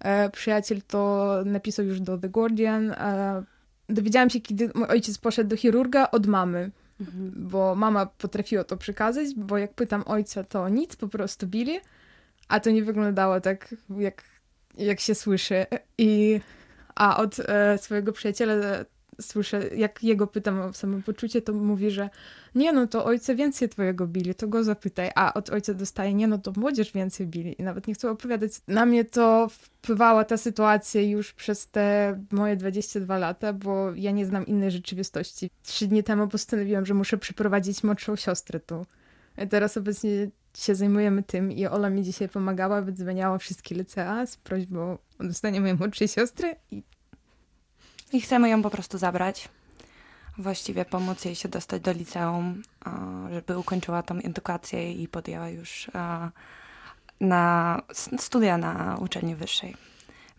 e, 0.00 0.30
przyjaciel 0.30 0.82
to 0.82 1.34
napisał 1.44 1.84
już 1.84 2.00
do 2.00 2.18
The 2.18 2.28
Guardian. 2.28 2.94
Dowiedziałam 3.88 4.30
się, 4.30 4.40
kiedy 4.40 4.70
mój 4.74 4.88
ojciec 4.88 5.18
poszedł 5.18 5.50
do 5.50 5.56
chirurga 5.56 6.10
od 6.10 6.26
mamy, 6.26 6.70
Mhm. 7.00 7.32
bo 7.36 7.74
mama 7.74 8.06
potrafiła 8.06 8.64
to 8.64 8.76
przekazać, 8.76 9.34
bo 9.36 9.58
jak 9.58 9.74
pytam 9.74 10.02
ojca, 10.06 10.44
to 10.44 10.68
nic, 10.68 10.96
po 10.96 11.08
prostu 11.08 11.46
bili, 11.46 11.80
a 12.48 12.60
to 12.60 12.70
nie 12.70 12.84
wyglądało 12.84 13.40
tak, 13.40 13.74
jak, 13.98 14.22
jak 14.78 15.00
się 15.00 15.14
słyszy. 15.14 15.66
I, 15.98 16.40
a 16.94 17.16
od 17.16 17.40
e, 17.40 17.78
swojego 17.78 18.12
przyjaciela 18.12 18.54
słyszę, 19.20 19.68
jak 19.76 20.04
jego 20.04 20.26
pytam 20.26 20.60
o 20.60 20.72
samopoczucie, 20.72 21.42
to 21.42 21.52
mówi, 21.52 21.90
że 21.90 22.10
nie 22.54 22.72
no, 22.72 22.86
to 22.86 23.04
ojca 23.04 23.34
więcej 23.34 23.68
twojego 23.68 24.06
bili, 24.06 24.34
to 24.34 24.48
go 24.48 24.64
zapytaj, 24.64 25.10
a 25.14 25.34
od 25.34 25.50
ojca 25.50 25.74
dostaje, 25.74 26.14
nie 26.14 26.26
no, 26.26 26.38
to 26.38 26.52
młodzież 26.56 26.92
więcej 26.92 27.26
bili 27.26 27.60
i 27.60 27.62
nawet 27.62 27.86
nie 27.86 27.94
chcę 27.94 28.10
opowiadać. 28.10 28.52
Na 28.68 28.86
mnie 28.86 29.04
to 29.04 29.48
wpływała 29.48 30.24
ta 30.24 30.36
sytuacja 30.36 31.02
już 31.02 31.32
przez 31.32 31.68
te 31.70 32.18
moje 32.30 32.56
22 32.56 33.18
lata, 33.18 33.52
bo 33.52 33.94
ja 33.94 34.10
nie 34.10 34.26
znam 34.26 34.46
innej 34.46 34.70
rzeczywistości. 34.70 35.50
Trzy 35.62 35.86
dni 35.86 36.04
temu 36.04 36.28
postanowiłam, 36.28 36.86
że 36.86 36.94
muszę 36.94 37.18
przyprowadzić 37.18 37.84
młodszą 37.84 38.16
siostrę 38.16 38.60
tu. 38.60 38.86
Teraz 39.50 39.76
obecnie 39.76 40.30
się 40.56 40.74
zajmujemy 40.74 41.22
tym 41.22 41.52
i 41.52 41.66
Ola 41.66 41.90
mi 41.90 42.02
dzisiaj 42.02 42.28
pomagała, 42.28 42.82
wydzwaniała 42.82 43.38
wszystkie 43.38 43.74
licea 43.74 44.26
z 44.26 44.36
prośbą 44.36 44.98
o 45.18 45.24
dostanie 45.24 45.60
mojej 45.60 45.76
młodszej 45.76 46.08
siostry 46.08 46.56
i 46.70 46.82
I 48.12 48.20
chcemy 48.20 48.48
ją 48.48 48.62
po 48.62 48.70
prostu 48.70 48.98
zabrać. 48.98 49.48
Właściwie 50.38 50.84
pomóc 50.84 51.24
jej 51.24 51.34
się 51.34 51.48
dostać 51.48 51.82
do 51.82 51.92
liceum, 51.92 52.62
żeby 53.32 53.58
ukończyła 53.58 54.02
tą 54.02 54.14
edukację 54.18 54.92
i 54.92 55.08
podjęła 55.08 55.48
już 55.48 55.90
na 57.20 57.82
studia 58.18 58.58
na 58.58 58.96
uczelni 59.00 59.34
wyższej. 59.34 59.76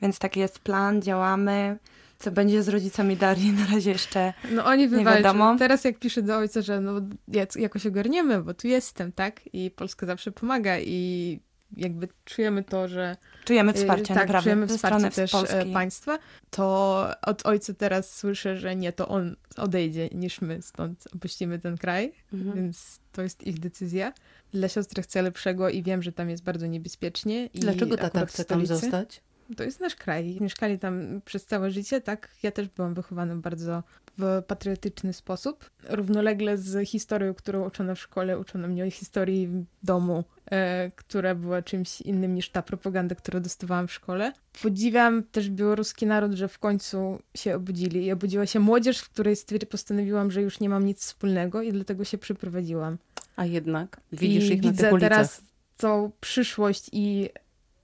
Więc 0.02 0.20
taki 0.20 0.40
jest 0.40 0.60
plan, 0.60 1.02
działamy. 1.02 1.78
Co 2.20 2.32
będzie 2.32 2.64
z 2.64 2.68
rodzicami 2.70 3.18
Darii, 3.18 3.52
na 3.52 3.66
razie 3.66 3.92
jeszcze 3.92 4.34
No 4.52 4.66
oni 4.66 4.88
wywalczą. 4.88 5.24
wiadomo. 5.24 5.56
Teraz 5.58 5.84
jak 5.84 6.00
piszę 6.00 6.22
do 6.22 6.38
ojca, 6.38 6.62
że 6.62 6.82
no 6.82 6.92
jak- 7.28 7.56
jakoś 7.56 7.86
ogarniemy, 7.88 8.44
bo 8.44 8.54
tu 8.54 8.68
jestem, 8.68 9.12
tak? 9.12 9.42
I 9.54 9.72
Polska 9.72 10.06
zawsze 10.06 10.32
pomaga 10.32 10.80
i 10.80 11.40
jakby 11.78 12.08
czujemy 12.26 12.64
to, 12.64 12.88
że 12.88 13.18
czujemy 13.46 13.72
y, 13.72 13.74
wsparcie 13.76 14.14
tak, 14.14 14.18
naprawdę 14.18 14.44
czujemy 14.44 14.68
wsparcie 14.68 15.10
też 15.10 15.32
Polski. 15.32 15.56
e, 15.58 15.66
państwa, 15.74 16.20
to 16.50 17.06
od 17.22 17.46
ojca 17.46 17.74
teraz 17.74 18.16
słyszę, 18.18 18.58
że 18.58 18.76
nie, 18.76 18.94
to 18.94 19.08
on 19.08 19.36
odejdzie, 19.58 20.10
niż 20.12 20.42
my 20.42 20.62
stąd 20.62 21.04
opuścimy 21.16 21.60
ten 21.60 21.78
kraj, 21.78 22.14
Mhm. 22.34 22.56
więc 22.56 23.00
to 23.12 23.22
jest 23.22 23.48
ich 23.48 23.60
decyzja. 23.60 24.14
Dla 24.54 24.68
siostry 24.70 25.04
chcę 25.04 25.22
lepszego 25.22 25.70
i 25.70 25.84
wiem, 25.84 26.02
że 26.04 26.12
tam 26.12 26.30
jest 26.30 26.44
bardzo 26.44 26.68
niebezpiecznie. 26.68 27.46
I 27.46 27.60
Dlaczego 27.60 27.98
tata 27.98 28.26
chce 28.26 28.46
tam 28.46 28.66
zostać? 28.66 29.22
To 29.58 29.64
jest 29.64 29.80
nasz 29.80 29.96
kraj. 29.96 30.38
Mieszkali 30.42 30.80
tam 30.80 31.22
przez 31.26 31.46
całe 31.46 31.72
życie, 31.72 32.02
tak? 32.02 32.30
Ja 32.44 32.52
też 32.52 32.68
byłam 32.68 32.94
wychowana 32.94 33.36
bardzo 33.36 33.84
w 34.18 34.44
patriotyczny 34.48 35.14
sposób. 35.14 35.70
Równolegle 35.90 36.58
z 36.58 36.90
historią, 36.90 37.34
którą 37.34 37.68
uczono 37.68 37.96
w 37.96 38.00
szkole, 38.00 38.40
uczono 38.40 38.68
mnie 38.68 38.86
o 38.86 38.92
historii 38.92 39.66
domu, 39.84 40.24
e, 40.52 40.92
która 40.96 41.36
była 41.36 41.62
czymś 41.62 42.02
innym 42.02 42.36
niż 42.36 42.50
ta 42.50 42.62
propaganda, 42.62 43.16
którą 43.16 43.42
dostawałam 43.42 43.88
w 43.88 43.94
szkole. 43.94 44.34
Podziwiam 44.62 45.24
też 45.24 45.50
białoruski 45.50 46.06
naród, 46.06 46.34
że 46.34 46.48
w 46.48 46.60
końcu 46.60 47.20
się 47.38 47.56
obudzili 47.56 48.06
i 48.06 48.12
obudziła 48.12 48.46
się 48.46 48.60
młodzież, 48.60 49.00
w 49.00 49.10
której 49.10 49.36
postanowiłam, 49.70 50.32
że 50.32 50.42
już 50.42 50.60
nie 50.60 50.70
mam 50.70 50.86
nic 50.86 51.00
wspólnego 51.00 51.62
i 51.62 51.74
dlatego 51.74 52.04
się 52.04 52.18
przyprowadziłam. 52.18 52.98
A 53.36 53.46
jednak 53.46 54.02
widzisz 54.12 54.50
I 54.50 54.54
ich 54.54 54.64
na 54.64 54.70
widzę 54.70 54.84
tych 54.84 54.94
ulicach. 54.94 55.10
teraz 55.10 55.42
tą 55.78 56.12
przyszłość 56.22 56.90
i 56.92 57.30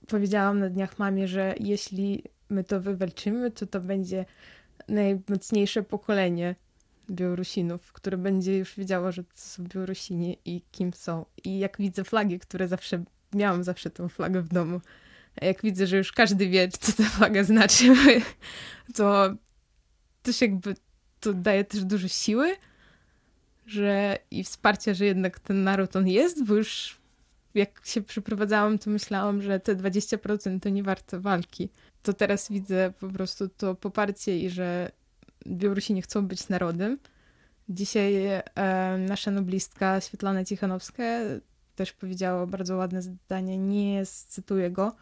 powiedziałam 0.07 0.59
na 0.59 0.69
dniach 0.69 0.99
mamie, 0.99 1.27
że 1.27 1.55
jeśli 1.59 2.23
my 2.49 2.63
to 2.63 2.81
wywalczymy, 2.81 3.51
to 3.51 3.67
to 3.67 3.79
będzie 3.79 4.25
najmocniejsze 4.87 5.83
pokolenie 5.83 6.55
Białorusinów, 7.11 7.93
które 7.93 8.17
będzie 8.17 8.57
już 8.57 8.75
wiedziało, 8.75 9.11
że 9.11 9.23
to 9.23 9.29
są 9.35 9.63
Białorusini 9.63 10.37
i 10.45 10.61
kim 10.71 10.93
są. 10.93 11.25
I 11.43 11.59
jak 11.59 11.77
widzę 11.77 12.03
flagi, 12.03 12.39
które 12.39 12.67
zawsze, 12.67 13.03
miałam 13.33 13.63
zawsze 13.63 13.89
tą 13.89 14.09
flagę 14.09 14.41
w 14.41 14.47
domu, 14.47 14.81
jak 15.41 15.61
widzę, 15.61 15.87
że 15.87 15.97
już 15.97 16.11
każdy 16.11 16.47
wie, 16.47 16.69
co 16.69 17.03
ta 17.03 17.09
flaga 17.09 17.43
znaczy, 17.43 17.93
to 18.95 19.35
też 20.21 20.41
jakby 20.41 20.75
to 21.19 21.33
daje 21.33 21.63
też 21.63 21.83
dużo 21.83 22.07
siły, 22.07 22.55
że 23.65 24.17
i 24.31 24.43
wsparcia, 24.43 24.93
że 24.93 25.05
jednak 25.05 25.39
ten 25.39 25.63
naród 25.63 25.95
on 25.95 26.07
jest, 26.07 26.45
bo 26.45 26.55
już 26.55 26.97
jak 27.55 27.85
się 27.85 28.01
przeprowadzałam, 28.01 28.79
to 28.79 28.89
myślałam, 28.89 29.41
że 29.41 29.59
te 29.59 29.75
20% 29.75 30.59
to 30.59 30.69
nie 30.69 30.83
warte 30.83 31.19
walki. 31.19 31.69
To 32.03 32.13
teraz 32.13 32.51
widzę 32.51 32.93
po 32.99 33.07
prostu 33.07 33.49
to 33.49 33.75
poparcie 33.75 34.39
i 34.39 34.49
że 34.49 34.91
Białorusini 35.47 36.01
chcą 36.01 36.27
być 36.27 36.49
narodem. 36.49 36.97
Dzisiaj 37.69 38.25
e, 38.25 38.41
nasza 38.97 39.31
noblistka 39.31 40.01
Świetlana 40.01 40.45
Cichanowska 40.45 41.03
też 41.75 41.93
powiedziała 41.93 42.45
bardzo 42.45 42.75
ładne 42.75 43.01
zdanie, 43.01 43.57
nie 43.57 44.05
cytuję 44.05 44.71
go, 44.71 44.95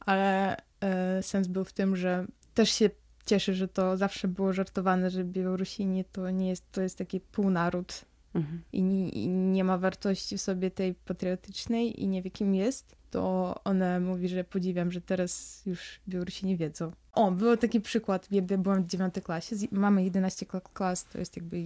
ale 0.00 0.56
e, 0.80 1.22
sens 1.22 1.48
był 1.48 1.64
w 1.64 1.72
tym, 1.72 1.96
że 1.96 2.26
też 2.54 2.70
się 2.70 2.90
cieszy, 3.26 3.54
że 3.54 3.68
to 3.68 3.96
zawsze 3.96 4.28
było 4.28 4.52
żartowane, 4.52 5.10
że 5.10 5.24
Białorusini 5.24 6.04
to 6.04 6.30
nie 6.30 6.48
jest, 6.48 6.72
to 6.72 6.82
jest 6.82 6.98
taki 6.98 7.20
półnaród 7.20 8.04
Mhm. 8.34 8.62
i 8.72 8.82
nie, 8.82 9.08
i 9.08 9.28
nie 9.28 9.64
ma 9.64 9.78
wartości 9.78 10.38
w 10.38 10.40
sobie 10.40 10.70
tej 10.70 10.94
patriotycznej 10.94 12.02
i 12.02 12.08
nie 12.08 12.22
wie 12.22 12.30
kim 12.30 12.54
jest, 12.54 12.96
to 13.10 13.54
ona 13.64 14.00
mówi, 14.00 14.28
że 14.28 14.44
podziwiam, 14.44 14.92
że 14.92 15.00
teraz 15.00 15.62
już 15.66 16.00
Białorusini 16.08 16.56
wiedzą. 16.56 16.92
O, 17.12 17.30
był 17.30 17.56
taki 17.56 17.80
przykład, 17.80 18.28
ja 18.30 18.42
byłam 18.42 18.82
w 18.84 18.86
dziewiątej 18.86 19.22
klasie, 19.22 19.56
z- 19.56 19.72
mamy 19.72 20.04
11 20.04 20.46
kla- 20.46 20.60
klas, 20.72 21.04
to 21.04 21.18
jest 21.18 21.36
jakby 21.36 21.56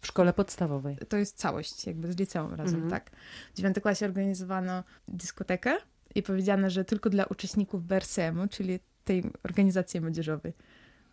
W 0.00 0.06
szkole 0.06 0.32
podstawowej. 0.32 0.96
to 1.08 1.16
jest 1.16 1.36
całość, 1.36 1.86
jakby 1.86 2.12
z 2.12 2.16
liceum 2.18 2.54
razem, 2.54 2.74
Mhm. 2.82 2.90
tak. 2.90 3.10
W 3.52 3.56
dziewiątej 3.56 3.82
klasie 3.82 4.06
organizowano 4.06 4.84
dyskotekę 5.08 5.76
i 6.14 6.22
powiedziano, 6.22 6.70
że 6.70 6.84
tylko 6.84 7.10
dla 7.10 7.24
uczestników 7.24 7.84
BRSM-u, 7.86 8.48
czyli 8.48 8.78
tej 9.04 9.24
organizacji 9.44 10.00
młodzieżowej. 10.00 10.52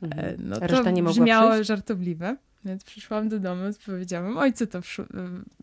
E, 0.03 0.07
Mhm. 0.07 0.49
No 0.49 0.59
to 0.59 0.67
Reszta 0.67 0.91
nie 0.91 1.03
mogła 1.03 1.23
brzmiało 1.23 1.51
przyjść? 1.51 1.67
żartobliwe, 1.67 2.35
więc 2.65 2.83
przyszłam 2.83 3.29
do 3.29 3.39
domu 3.39 3.61
i 3.69 3.85
powiedziałam, 3.85 4.37
ojcu 4.37 4.67
to 4.67 4.81
w, 4.81 4.97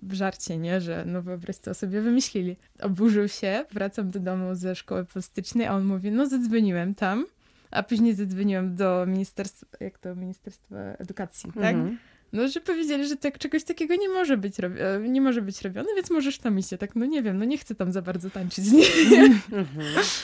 w 0.03 0.13
żarcie, 0.13 0.59
nie, 0.59 0.81
że 0.81 1.05
no 1.07 1.23
wyobraź 1.23 1.57
co 1.57 1.75
sobie 1.75 2.01
wymyślili. 2.01 2.57
Oburzył 2.83 3.29
się, 3.29 3.65
wracam 3.73 4.11
do 4.11 4.21
domu 4.21 4.55
ze 4.55 4.75
szkoły 4.75 5.05
plastycznej, 5.05 5.67
a 5.67 5.75
on 5.75 5.85
mówi, 5.85 6.11
no 6.11 6.27
zadzwoniłem 6.27 6.95
tam, 6.95 7.27
a 7.71 7.83
później 7.83 8.15
zadzwoniłem 8.15 8.75
do 8.75 9.05
ministerstwa, 9.07 9.67
jak 9.81 9.99
to, 9.99 10.15
Ministerstwa 10.15 10.77
Edukacji, 10.77 11.53
tak? 11.53 11.75
Mhm. 11.75 11.99
No, 12.33 12.49
że 12.49 12.61
powiedzieli, 12.61 13.09
że 13.09 13.17
tak, 13.17 13.39
czegoś 13.39 13.65
takiego 13.65 13.95
nie 13.97 14.09
może 14.09 14.37
być, 14.37 14.61
e, 14.61 14.71
nie 15.09 15.21
może 15.21 15.43
być 15.43 15.63
robione, 15.63 15.89
więc 15.97 16.11
możesz 16.11 16.39
tam 16.39 16.59
iść. 16.59 16.73
Ja 16.73 16.79
tak, 16.79 16.97
no 16.97 17.07
nie 17.07 17.23
wiem, 17.23 17.39
no 17.39 17.45
nie 17.45 17.59
chcę 17.59 17.75
tam 17.75 17.93
za 17.93 18.03
bardzo 18.03 18.31
tańczyć. 18.31 18.73
Nie? 18.73 19.25
Mhm. 19.25 19.67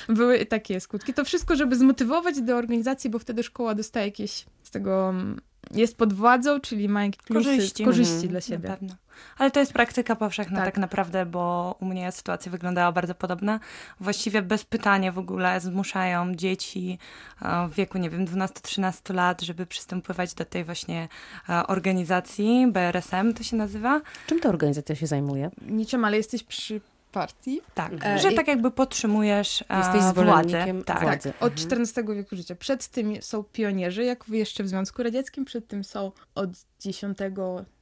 Były 0.16 0.46
takie 0.46 0.80
skutki. 0.80 1.14
To 1.14 1.25
wszystko, 1.25 1.56
żeby 1.56 1.76
zmotywować 1.76 2.40
do 2.40 2.56
organizacji, 2.56 3.10
bo 3.10 3.18
wtedy 3.18 3.42
szkoła 3.42 3.75
dostaje 3.75 4.06
jakieś 4.06 4.46
z 4.62 4.70
tego, 4.70 5.08
mm, 5.08 5.40
jest 5.70 5.96
pod 5.96 6.12
władzą, 6.12 6.61
czyli 6.61 6.88
ma 6.88 7.04
jakieś 7.04 7.23
Korzyści. 7.28 7.85
korzyści 7.85 8.12
Mhm. 8.12 8.28
dla 8.30 8.37
Na 8.37 8.40
siebie. 8.40 8.68
pewno. 8.68 8.94
Ale 9.38 9.50
to 9.50 9.61
jest 9.61 9.73
praktyka 9.73 10.16
powszechna 10.16 10.56
Tak. 10.56 10.64
tak. 10.64 10.78
naprawdę, 10.78 11.26
bo 11.26 11.76
u 11.80 11.85
mnie 11.85 12.12
sytuacja 12.12 12.52
wyglądała 12.52 12.92
bardzo 12.92 13.14
podobna. 13.14 13.61
Właściwie 14.00 14.42
bez 14.42 14.64
pytania 14.64 15.12
w 15.12 15.18
ogóle 15.18 15.61
zmuszają 15.61 16.35
dzieci 16.35 16.99
e, 17.42 17.68
w 17.68 17.75
wieku, 17.75 17.99
nie 17.99 18.11
wiem, 18.11 18.26
12-13 18.26 19.14
lat, 19.14 19.42
żeby 19.42 19.66
przystępować 19.66 20.35
do 20.35 20.44
tej 20.44 20.64
właśnie 20.64 21.08
e, 21.49 21.66
organizacji, 21.66 22.66
BRSM 22.73 23.35
to 23.35 23.42
się 23.42 23.56
nazywa. 23.56 24.00
Czym 24.26 24.40
ta 24.40 24.49
organizacja 24.49 24.94
się 24.94 25.06
zajmuje? 25.06 25.50
Niczym, 25.68 26.04
ale 26.04 26.16
jesteś 26.16 26.42
przy 26.44 26.80
partii. 27.20 27.61
Tak, 27.75 27.92
E, 28.04 28.18
że 28.18 28.32
i- 28.32 28.35
tak 28.35 28.49
jakby 28.49 28.70
podtrzymujesz 28.70 29.64
e, 29.68 29.76
Jesteś 29.78 29.94
władzę. 30.00 30.11
zwolennikiem 30.11 30.85
Tak. 30.85 31.00
władzy. 31.00 31.28
Od 31.28 31.35
Mhm. 31.52 31.56
14 31.56 32.14
wieku 32.14 32.37
życia. 32.37 32.54
Przed 32.56 32.88
tym 32.88 33.12
są 33.23 33.44
pionierzy, 33.44 34.04
jak 34.04 34.25
jeszcze 34.28 34.64
w 34.64 34.68
Związku 34.68 35.02
Radzieckim, 35.02 35.44
przed 35.44 35.66
tym 35.68 35.85
są 35.85 36.12
od 36.35 36.50
10, 36.80 37.18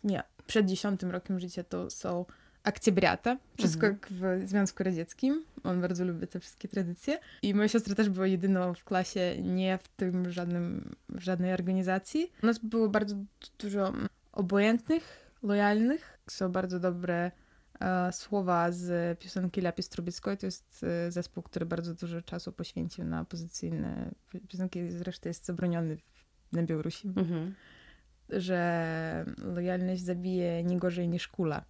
nie, 0.05 0.23
przed 0.47 0.67
10 0.67 1.03
rokiem 1.03 1.41
życia 1.41 1.64
to 1.64 1.91
są 1.91 2.25
akcjebriata. 2.64 3.37
Wszystko 3.59 3.87
Mhm. 3.87 4.00
jak 4.03 4.43
w 4.45 4.49
Związku 4.49 4.83
Radzieckim. 4.85 5.45
On 5.64 5.81
bardzo 5.81 6.05
lubi 6.05 6.26
te 6.26 6.41
wszystkie 6.41 6.69
tradycje. 6.69 7.19
I 7.43 7.55
moja 7.55 7.69
siostra 7.69 7.95
też 7.95 8.09
była 8.09 8.26
jedyną 8.26 8.75
w 8.75 8.85
klasie, 8.85 9.37
nie 9.43 9.79
w 9.83 9.88
tym 9.88 10.33
żadnym, 10.33 10.95
w 11.09 11.21
żadnej 11.21 11.53
organizacji. 11.53 12.31
U 12.43 12.47
nas 12.47 12.59
było 12.59 12.88
bardzo 12.88 13.17
dużo 13.59 13.93
obojętnych, 14.33 15.31
lojalnych. 15.43 16.19
Są 16.31 16.53
bardzo 16.53 16.81
dobre 16.81 17.14
e, 17.25 17.31
słowa 18.12 18.73
z 18.73 19.19
piosenki 19.19 19.61
Lapis 19.61 19.88
Trubickiej. 19.88 20.37
To 20.37 20.47
jest 20.47 20.85
e, 21.07 21.11
zespół, 21.12 21.43
który 21.43 21.67
bardzo 21.67 21.95
dużo 21.95 22.23
czasu 22.23 22.53
poświęcił 22.53 23.05
na 23.05 23.21
opozycyjne 23.21 24.11
piosenki. 24.49 24.91
Zresztą 24.91 25.29
jest 25.29 25.45
zabroniony 25.47 25.97
na 26.53 26.62
Białorusi, 26.62 27.09
Mhm. 27.09 27.55
że 28.29 29.25
lojalność 29.38 30.03
zabije 30.03 30.64
nie 30.64 30.79
gorzej 30.79 31.09
niż 31.09 31.29
kula. 31.29 31.64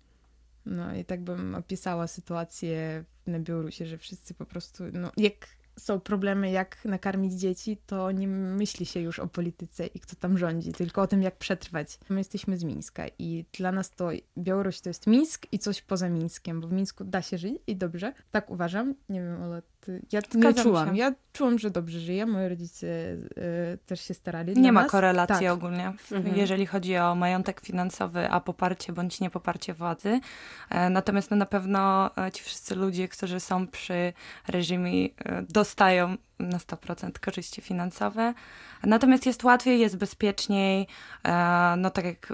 No 0.67 0.95
i 0.95 1.05
tak 1.05 1.21
bym 1.21 1.55
opisała 1.55 2.07
sytuację 2.07 3.05
na 3.27 3.39
Białorusi, 3.39 3.87
że 3.87 3.99
wszyscy 3.99 4.35
po 4.35 4.47
prostu, 4.47 4.85
no 4.93 5.13
jak 5.17 5.47
są 5.79 6.01
problemy, 6.01 6.51
jak 6.51 6.85
nakarmić 6.85 7.33
dzieci, 7.33 7.79
to 7.87 8.11
nie 8.13 8.29
myśli 8.29 8.87
się 8.87 9.01
już 9.01 9.19
o 9.19 9.27
polityce 9.27 9.87
i 9.87 10.01
kto 10.01 10.17
tam 10.17 10.39
rządzi, 10.39 10.73
tylko 10.73 11.03
o 11.03 11.07
tym, 11.07 11.23
jak 11.23 11.37
przetrwać. 11.37 11.99
My 12.09 12.21
jesteśmy 12.21 12.59
z 12.59 12.65
Mińska 12.65 13.05
i 13.19 13.45
dla 13.59 13.73
nas 13.73 13.91
to 13.91 14.09
Białoruś 14.39 14.81
to 14.81 14.89
jest 14.91 15.07
Mińsk 15.07 15.47
i 15.53 15.59
coś 15.59 15.83
poza 15.83 16.09
Mińskiem, 16.09 16.61
bo 16.61 16.69
w 16.69 16.73
Mińsku 16.73 17.05
da 17.05 17.23
się 17.23 17.39
żyć 17.39 17.55
i 17.67 17.77
dobrze. 17.77 18.13
Tak 18.31 18.51
uważam. 18.51 18.95
Nie 19.09 19.21
wiem, 19.21 19.43
Ola, 19.43 19.63
ty... 19.81 20.03
ja 20.13 20.21
nie 20.35 20.55
czułam. 20.55 20.89
się. 20.89 20.97
Ja 20.97 21.15
czułam, 21.33 21.59
że 21.59 21.71
dobrze 21.71 22.01
żyję. 22.01 22.27
Moi 22.27 22.49
rodzice 22.49 22.87
e, 22.87 23.17
też 23.87 24.01
się 24.01 24.15
starali 24.15 24.55
Nie 24.61 24.73
ma 24.73 24.83
nas. 24.83 24.91
korelacji 24.91 25.47
Tak. 25.47 25.55
ogólnie, 25.55 25.93
Mhm. 26.13 26.37
jeżeli 26.37 26.67
chodzi 26.67 26.97
o 26.97 27.15
majątek 27.15 27.61
finansowy, 27.61 28.31
a 28.31 28.41
poparcie 28.41 28.93
bądź 28.93 29.21
niepoparcie 29.21 29.75
władzy. 29.75 30.21
E, 30.71 30.91
Natomiast 30.91 31.31
no, 31.31 31.37
na 31.37 31.47
pewno 31.47 32.11
e, 32.17 32.33
ci 32.33 32.43
wszyscy 32.45 32.75
ludzie, 32.75 33.09
którzy 33.09 33.41
są 33.41 33.69
przy 33.69 34.13
reżimie, 34.49 35.09
e, 35.25 35.43
dostają 35.65 36.17
na 36.49 36.59
100% 36.59 37.11
korzyści 37.21 37.61
finansowe. 37.63 38.35
Natomiast 38.83 39.27
jest 39.27 39.45
łatwiej, 39.45 39.81
jest 39.81 39.97
bezpieczniej. 39.97 40.87
E, 41.25 41.75
No 41.79 41.91
tak 41.91 42.05
jak 42.05 42.33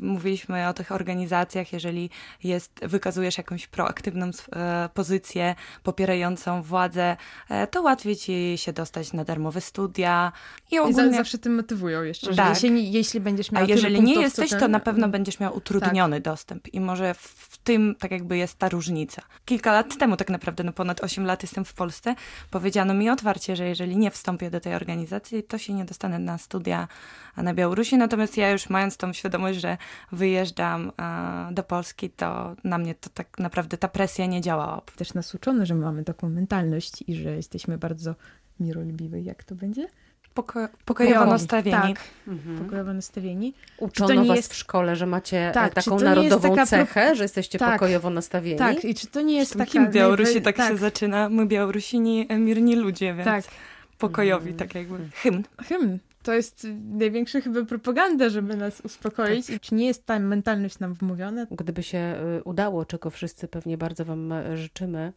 mówiliśmy 0.00 0.68
o 0.68 0.72
tych 0.74 0.92
organizacjach, 0.92 1.72
jeżeli 1.72 2.10
jest, 2.44 2.80
wykazujesz 2.82 3.38
jakąś 3.38 3.66
proaktywną 3.66 4.30
e, 4.56 4.88
pozycję 4.94 5.54
popierającą 5.82 6.62
władzę, 6.62 7.16
e, 7.48 7.66
to 7.66 7.82
łatwiej 7.82 8.16
ci 8.16 8.52
się 8.56 8.72
dostać 8.72 9.12
na 9.12 9.24
darmowe 9.24 9.60
studia. 9.60 10.32
I 10.70 10.74
I 10.74 10.78
ogólnie 10.78 11.16
zawsze 11.16 11.38
tym 11.38 11.54
motywują 11.56 12.02
jeszcze, 12.02 12.30
że 12.30 12.36
Tak. 12.36 12.48
jeśli, 12.62 12.92
jeśli 12.92 13.20
będziesz 13.20 13.52
miał 13.52 13.62
a 13.64 13.66
jeżeli 13.66 14.02
nie 14.02 14.14
jesteś, 14.20 14.50
ten- 14.50 14.60
to 14.60 14.68
na 14.68 14.80
pewno 14.80 15.08
będziesz 15.08 15.40
miał 15.40 15.56
utrudniony 15.56 16.16
Tak. 16.16 16.22
dostęp. 16.24 16.74
I 16.74 16.80
może 16.80 17.14
w, 17.14 17.18
w 17.20 17.58
tym 17.58 17.94
tak 17.98 18.10
jakby 18.10 18.36
jest 18.36 18.58
ta 18.58 18.68
różnica. 18.68 19.22
Kilka 19.44 19.72
lat 19.72 19.98
temu, 19.98 20.16
tak 20.16 20.30
naprawdę, 20.30 20.64
no 20.64 20.72
ponad 20.72 21.04
8 21.04 21.24
lat 21.26 21.42
jestem 21.42 21.64
w 21.64 21.74
Polsce, 21.74 22.14
powiedziano 22.50 22.94
mi 22.94 23.10
otwarcie, 23.14 23.56
że 23.56 23.68
jeżeli 23.68 23.96
nie 23.96 24.10
wstąpię 24.10 24.50
do 24.50 24.60
tej 24.60 24.74
organizacji, 24.74 25.42
to 25.42 25.58
się 25.58 25.74
nie 25.74 25.84
dostanę 25.84 26.18
na 26.18 26.38
studia 26.38 26.88
na 27.36 27.54
Białorusi. 27.54 27.96
Natomiast 27.96 28.36
ja 28.36 28.50
już 28.50 28.70
mając 28.70 28.96
tą 28.96 29.12
świadomość, 29.12 29.60
że 29.60 29.76
wyjeżdżam 30.12 30.92
e, 30.98 31.54
do 31.54 31.62
Polski, 31.62 32.10
to 32.10 32.56
na 32.64 32.78
mnie 32.78 32.94
to 32.94 33.10
tak 33.10 33.38
naprawdę 33.38 33.78
ta 33.78 33.88
presja 33.88 34.26
nie 34.26 34.40
działała. 34.40 34.82
Też 34.96 35.14
nas 35.14 35.34
uczono, 35.34 35.66
że 35.66 35.74
mamy 35.74 36.04
taką 36.04 36.28
mentalność 36.28 37.04
i 37.06 37.14
że 37.14 37.30
jesteśmy 37.36 37.78
bardzo 37.78 38.14
miroljubiwi. 38.60 39.24
Jak 39.24 39.44
to 39.44 39.54
będzie? 39.54 39.88
Poko- 40.34 40.68
pokojowo 40.84 41.26
nastawieni. 41.26 41.94
Tak, 41.94 41.96
Mhm. 42.28 42.58
pokojowo 42.58 42.92
nastawieni. 42.92 43.54
Uczono 43.78 44.08
to 44.08 44.14
nie 44.22 44.28
was 44.28 44.36
jest- 44.36 44.52
w 44.52 44.56
szkole, 44.56 44.96
że 44.96 45.06
macie 45.06 45.50
Tak, 45.54 45.74
tak, 45.74 45.84
taką 45.84 46.00
narodową 46.00 46.50
taka 46.50 46.66
cechę, 46.66 47.14
że 47.16 47.24
jesteście 47.24 47.58
Tak. 47.58 47.72
pokojowo 47.72 48.10
nastawieni? 48.10 48.58
Tak, 48.58 48.84
i 48.84 48.94
czy 48.94 49.06
to 49.06 49.20
nie 49.20 49.36
jest 49.36 49.52
taka... 49.58 49.70
Kim 49.70 49.90
Białorusi 49.90 50.32
najwe- 50.34 50.52
tak, 50.52 50.68
się 50.68 50.76
zaczyna? 50.76 51.28
My 51.28 51.46
Białorusini, 51.46 52.26
e, 52.28 52.38
mirni 52.38 52.76
ludzie, 52.76 53.14
więc 53.14 53.24
Tak, 53.24 53.44
pokojowi, 53.98 54.50
Mhm. 54.50 54.56
tak 54.68 54.74
jakby 54.74 54.98
hymn. 55.14 55.42
hymn. 55.62 55.98
To 56.22 56.32
jest 56.32 56.66
największa 56.92 57.40
chyba 57.40 57.64
propaganda, 57.64 58.28
żeby 58.28 58.56
nas 58.56 58.80
uspokoić. 58.80 59.50
I 59.50 59.60
czy 59.60 59.74
nie 59.74 59.86
jest 59.86 60.06
ta 60.06 60.18
mentalność 60.18 60.78
nam 60.78 60.94
wmówiona? 60.94 61.46
Gdyby 61.50 61.82
się 61.82 61.98
y, 62.38 62.44
udało, 62.44 62.84
czego 62.84 63.10
wszyscy 63.10 63.48
pewnie 63.48 63.78
bardzo 63.78 64.04
Wam 64.04 64.32
y, 64.32 64.56
życzymy, 64.56 64.98
e, 64.98 65.12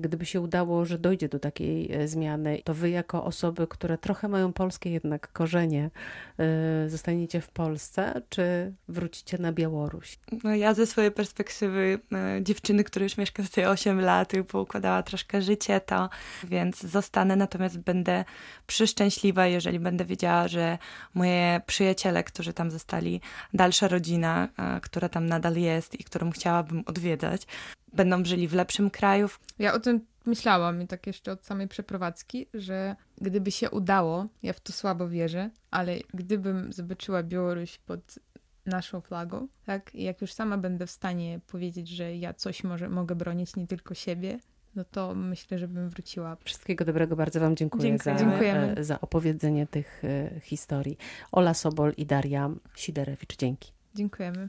gdyby 0.00 0.26
się 0.26 0.40
udało, 0.40 0.84
że 0.84 0.98
dojdzie 0.98 1.28
do 1.28 1.38
takiej 1.38 1.92
e, 1.92 2.08
zmiany, 2.08 2.62
to 2.64 2.74
wy 2.74 2.90
jako 2.90 3.24
osoby, 3.24 3.66
które 3.66 3.98
trochę 3.98 4.28
mają 4.28 4.52
polskie 4.52 4.90
jednak 4.90 5.32
korzenie, 5.32 5.90
e, 6.38 6.88
zostaniecie 6.88 7.40
w 7.40 7.48
Polsce, 7.48 8.22
czy 8.28 8.72
wrócicie 8.88 9.38
na 9.38 9.52
Białoruś? 9.52 10.18
No 10.44 10.54
ja 10.54 10.74
ze 10.74 10.86
swojej 10.86 11.10
perspektywy 11.10 11.98
dziewczyny, 12.40 12.84
która 12.84 13.02
już 13.02 13.16
mieszka 13.16 13.42
tutaj 13.42 13.66
8 13.66 14.00
lat 14.00 14.34
i 14.34 14.44
poukładała 14.44 15.02
troszkę 15.02 15.42
życie, 15.42 15.80
to 15.80 16.10
więc 16.44 16.82
zostanę, 16.82 17.36
natomiast 17.36 17.78
będę 17.78 18.24
przyszczęśliwa, 18.66 19.46
jeżeli 19.46 19.80
będę 19.80 20.04
wiedziała, 20.04 20.48
że 20.48 20.78
moje 21.14 21.60
przyjaciele, 21.66 22.24
którzy 22.24 22.52
tam 22.52 22.70
zostali, 22.70 23.20
dalsza 23.54 23.88
rodzina, 23.88 24.48
która 24.82 25.08
tam 25.08 25.26
nadal 25.26 25.56
jest 25.56 26.00
i 26.00 26.04
którą 26.04 26.30
chciałabym 26.30 26.82
odwiedzać, 26.86 27.46
będą 27.92 28.24
żyli 28.24 28.48
w 28.48 28.54
lepszym 28.54 28.90
kraju. 28.90 29.28
Ja 29.58 29.74
o 29.74 29.80
tym 29.80 30.00
myślałam 30.26 30.82
i 30.82 30.86
tak 30.86 31.06
jeszcze 31.06 31.32
od 31.32 31.44
samej 31.44 31.68
przeprowadzki, 31.68 32.46
że 32.54 32.96
gdyby 33.20 33.50
się 33.50 33.70
udało, 33.70 34.26
ja 34.42 34.52
w 34.52 34.60
to 34.60 34.72
słabo 34.72 35.08
wierzę, 35.08 35.50
ale 35.70 35.96
gdybym 36.14 36.72
zobaczyła 36.72 37.22
Białoruś 37.22 37.78
pod 37.78 38.18
naszą 38.66 39.00
flagą, 39.00 39.48
tak, 39.64 39.94
i 39.94 40.02
jak 40.02 40.20
już 40.20 40.32
sama 40.32 40.58
będę 40.58 40.86
w 40.86 40.90
stanie 40.90 41.40
powiedzieć, 41.46 41.88
że 41.88 42.16
ja 42.16 42.34
coś 42.34 42.64
może, 42.64 42.88
mogę 42.88 43.14
bronić, 43.14 43.56
nie 43.56 43.66
tylko 43.66 43.94
siebie, 43.94 44.38
no 44.74 44.84
to 44.84 45.14
myślę, 45.14 45.58
że 45.58 45.68
bym 45.68 45.90
wróciła. 45.90 46.36
Wszystkiego 46.44 46.84
dobrego, 46.84 47.16
bardzo 47.16 47.40
Wam 47.40 47.56
dziękuję 47.56 47.98
za, 47.98 48.12
e, 48.12 48.84
za 48.84 49.00
opowiedzenie 49.00 49.66
tych 49.66 50.02
e, 50.04 50.40
historii. 50.40 50.98
Ola 51.32 51.54
Sobol 51.54 51.92
i 51.96 52.06
Daria 52.06 52.50
Siderewicz, 52.74 53.36
dzięki. 53.36 53.72
Dziękujemy. 53.94 54.48